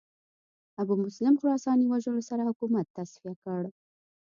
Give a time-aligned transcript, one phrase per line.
[0.81, 3.61] ابومسلم خراساني وژلو سره حکومت تصفیه کړ